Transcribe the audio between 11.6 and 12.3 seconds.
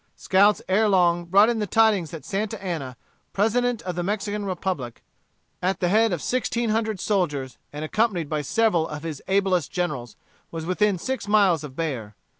of Bexar.